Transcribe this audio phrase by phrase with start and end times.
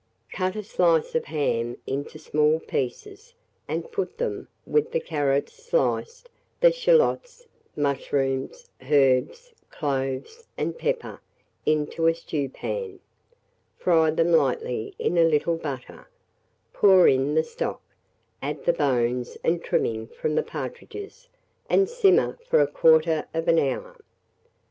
[0.31, 3.35] Cut a slice of ham into small pieces,
[3.67, 6.27] and put them, with the carrots sliced,
[6.59, 11.21] the shalots, mushrooms, herbs, cloves, and pepper,
[11.67, 12.99] into a stewpan;
[13.77, 16.07] fry them lightly in a little butter,
[16.73, 17.83] pour in the stock,
[18.41, 21.29] add the bones and trimming from the partridges,
[21.69, 23.97] and simmer for 1/4 hour.